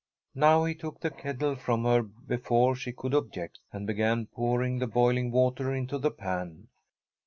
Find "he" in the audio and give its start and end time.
0.65-0.73